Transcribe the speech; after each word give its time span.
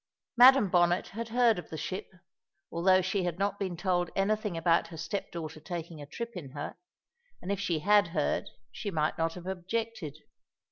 Madam 0.35 0.67
Bonnet 0.67 1.09
had 1.09 1.29
heard 1.29 1.59
of 1.59 1.69
the 1.69 1.77
ship, 1.77 2.09
although 2.71 3.03
she 3.03 3.23
had 3.23 3.37
not 3.37 3.59
been 3.59 3.77
told 3.77 4.09
anything 4.15 4.57
about 4.57 4.87
her 4.87 4.97
step 4.97 5.31
daughter 5.31 5.59
taking 5.59 6.01
a 6.01 6.07
trip 6.07 6.31
in 6.35 6.53
her, 6.53 6.75
and 7.39 7.51
if 7.51 7.59
she 7.59 7.81
had 7.81 8.07
heard 8.07 8.49
she 8.71 8.89
might 8.89 9.15
not 9.19 9.35
have 9.35 9.45
objected. 9.45 10.15